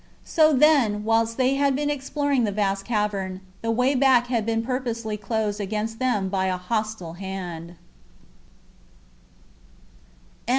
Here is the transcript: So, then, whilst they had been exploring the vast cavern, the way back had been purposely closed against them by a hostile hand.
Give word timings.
So, 0.25 0.51
then, 0.51 1.03
whilst 1.03 1.37
they 1.37 1.53
had 1.57 1.75
been 1.75 1.91
exploring 1.91 2.43
the 2.43 2.51
vast 2.51 2.85
cavern, 2.85 3.39
the 3.61 3.69
way 3.69 3.93
back 3.93 4.25
had 4.29 4.47
been 4.47 4.63
purposely 4.63 5.15
closed 5.15 5.61
against 5.61 5.99
them 5.99 6.27
by 6.27 6.47
a 6.47 6.57
hostile 6.57 7.13
hand. 7.13 7.75